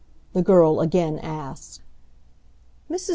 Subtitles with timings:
[0.33, 1.83] the girl again asked.
[2.89, 3.09] Mrs.